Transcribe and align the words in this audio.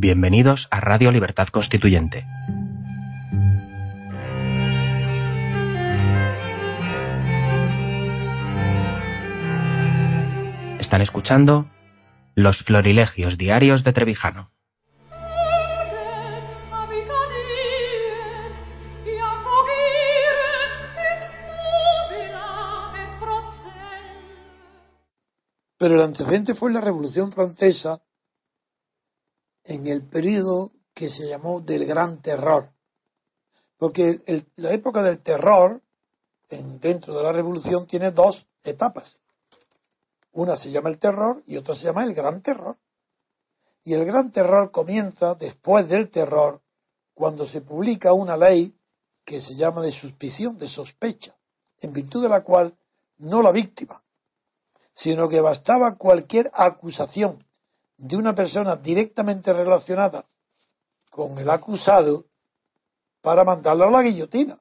Bienvenidos 0.00 0.68
a 0.70 0.78
Radio 0.78 1.10
Libertad 1.10 1.48
Constituyente. 1.48 2.24
Están 10.78 11.00
escuchando 11.00 11.68
Los 12.36 12.62
Florilegios 12.62 13.38
Diarios 13.38 13.82
de 13.82 13.92
Trevijano. 13.92 14.52
Pero 25.76 25.96
el 25.96 26.00
antecedente 26.02 26.54
fue 26.54 26.72
la 26.72 26.80
Revolución 26.80 27.32
Francesa 27.32 28.00
en 29.68 29.86
el 29.86 30.02
periodo 30.02 30.72
que 30.94 31.10
se 31.10 31.28
llamó 31.28 31.60
del 31.60 31.84
Gran 31.84 32.22
Terror. 32.22 32.72
Porque 33.76 34.22
la 34.56 34.72
época 34.72 35.02
del 35.02 35.20
terror, 35.20 35.82
en, 36.48 36.80
dentro 36.80 37.14
de 37.14 37.22
la 37.22 37.32
Revolución, 37.32 37.86
tiene 37.86 38.10
dos 38.10 38.48
etapas. 38.64 39.20
Una 40.32 40.56
se 40.56 40.70
llama 40.70 40.88
el 40.88 40.98
terror 40.98 41.42
y 41.46 41.58
otra 41.58 41.74
se 41.74 41.84
llama 41.84 42.04
el 42.04 42.14
Gran 42.14 42.40
Terror. 42.40 42.78
Y 43.84 43.92
el 43.92 44.06
Gran 44.06 44.32
Terror 44.32 44.70
comienza 44.70 45.34
después 45.34 45.86
del 45.86 46.08
terror, 46.08 46.62
cuando 47.12 47.46
se 47.46 47.60
publica 47.60 48.14
una 48.14 48.36
ley 48.36 48.74
que 49.24 49.40
se 49.42 49.54
llama 49.54 49.82
de 49.82 49.92
suspición, 49.92 50.56
de 50.56 50.68
sospecha, 50.68 51.36
en 51.80 51.92
virtud 51.92 52.22
de 52.22 52.30
la 52.30 52.42
cual 52.42 52.78
no 53.18 53.42
la 53.42 53.52
víctima, 53.52 54.02
sino 54.94 55.28
que 55.28 55.42
bastaba 55.42 55.96
cualquier 55.96 56.50
acusación 56.54 57.38
de 57.98 58.16
una 58.16 58.34
persona 58.34 58.76
directamente 58.76 59.52
relacionada 59.52 60.24
con 61.10 61.36
el 61.38 61.50
acusado 61.50 62.26
para 63.20 63.44
mandarlo 63.44 63.88
a 63.88 63.90
la 63.90 64.02
guillotina. 64.02 64.58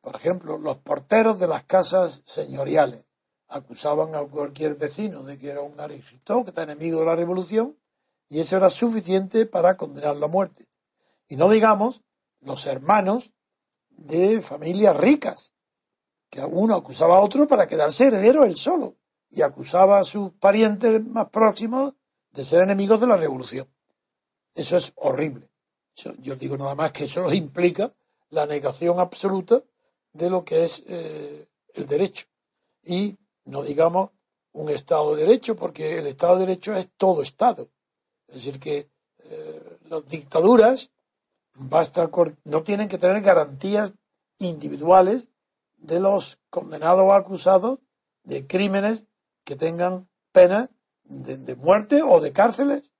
Por 0.00 0.14
ejemplo, 0.14 0.58
los 0.58 0.76
porteros 0.78 1.40
de 1.40 1.48
las 1.48 1.64
casas 1.64 2.22
señoriales 2.24 3.04
acusaban 3.48 4.14
a 4.14 4.20
cualquier 4.20 4.74
vecino 4.74 5.22
de 5.22 5.38
que 5.38 5.50
era 5.50 5.62
un 5.62 5.74
está 6.46 6.62
enemigo 6.62 7.00
de 7.00 7.06
la 7.06 7.16
revolución, 7.16 7.76
y 8.28 8.40
eso 8.40 8.56
era 8.56 8.70
suficiente 8.70 9.46
para 9.46 9.76
condenarlo 9.76 10.26
a 10.26 10.28
muerte. 10.28 10.68
Y 11.28 11.36
no 11.36 11.48
digamos 11.48 12.02
los 12.40 12.66
hermanos 12.66 13.32
de 13.90 14.42
familias 14.42 14.96
ricas, 14.96 15.54
que 16.28 16.40
uno 16.40 16.74
acusaba 16.74 17.16
a 17.16 17.20
otro 17.20 17.48
para 17.48 17.66
quedarse 17.66 18.06
heredero 18.06 18.44
él 18.44 18.56
solo 18.56 18.96
y 19.30 19.42
acusaba 19.42 19.98
a 19.98 20.04
sus 20.04 20.32
parientes 20.32 21.04
más 21.04 21.30
próximos 21.30 21.94
de 22.36 22.44
ser 22.44 22.62
enemigos 22.62 23.00
de 23.00 23.06
la 23.06 23.16
revolución. 23.16 23.66
Eso 24.54 24.76
es 24.76 24.92
horrible. 24.96 25.48
yo 26.18 26.36
digo 26.36 26.56
nada 26.56 26.74
más 26.74 26.92
que 26.92 27.04
eso 27.04 27.32
implica 27.32 27.92
la 28.28 28.46
negación 28.46 29.00
absoluta 29.00 29.60
de 30.12 30.30
lo 30.30 30.44
que 30.44 30.64
es 30.64 30.84
eh, 30.86 31.48
el 31.74 31.86
derecho. 31.86 32.26
Y 32.82 33.16
no 33.44 33.62
digamos 33.62 34.10
un 34.52 34.70
Estado 34.70 35.14
de 35.14 35.24
Derecho, 35.24 35.56
porque 35.56 35.98
el 35.98 36.06
Estado 36.06 36.34
de 36.34 36.46
Derecho 36.46 36.74
es 36.74 36.90
todo 36.96 37.22
Estado. 37.22 37.68
Es 38.28 38.36
decir, 38.36 38.60
que 38.60 38.90
eh, 39.18 39.78
las 39.88 40.06
dictaduras 40.06 40.92
basta 41.54 42.10
no 42.44 42.62
tienen 42.62 42.88
que 42.88 42.98
tener 42.98 43.22
garantías 43.22 43.94
individuales 44.38 45.30
de 45.76 46.00
los 46.00 46.38
condenados 46.50 47.02
o 47.02 47.12
acusados 47.12 47.78
de 48.24 48.46
crímenes 48.46 49.06
que 49.44 49.56
tengan 49.56 50.08
de, 51.08 51.56
muerte 51.56 52.02
o 52.02 52.20
de 52.20 52.32
cárceles. 52.32 52.92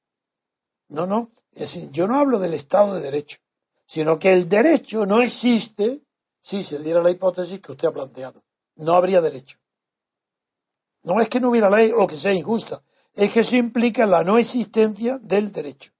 No, 0.89 1.07
no. 1.07 1.33
Es 1.53 1.91
yo 1.91 2.07
no 2.07 2.19
hablo 2.19 2.39
del 2.39 2.55
Estado 2.55 2.95
de 2.95 3.01
Derecho, 3.01 3.39
sino 3.87 4.19
que 4.19 4.33
el 4.33 4.49
derecho 4.49 5.07
no 5.07 5.23
existe 5.23 6.03
si 6.41 6.63
se 6.63 6.79
diera 6.79 7.03
la 7.03 7.11
hipótesis 7.11 7.61
que 7.61 7.73
usted 7.73 7.89
ha 7.89 7.93
planteado. 7.93 8.45
No 8.77 8.95
habría 8.95 9.21
derecho. 9.21 9.59
No 11.03 11.21
es 11.21 11.29
que 11.29 11.41
no 11.41 11.51
hubiera 11.51 11.71
ley 11.71 11.93
o 11.97 12.07
que 12.07 12.17
sea 12.17 12.33
injusta, 12.33 12.83
es 13.15 13.33
que 13.33 13.41
eso 13.41 13.57
implica 13.57 14.07
la 14.07 14.23
no 14.23 14.39
existencia 14.39 15.19
del 15.19 15.51
derecho. 15.51 15.93